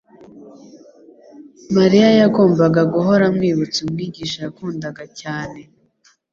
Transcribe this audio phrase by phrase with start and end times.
[1.75, 5.59] Mariya yagombaga guhora amwibutsa Umwigisha yakundaga cyane.